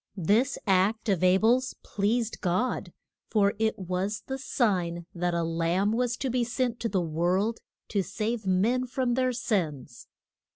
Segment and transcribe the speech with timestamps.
[0.17, 2.91] This act of A bel's pleased God,
[3.29, 7.59] for it was the sign that a Lamb was to be sent to the world
[7.89, 10.07] to save men from their sins.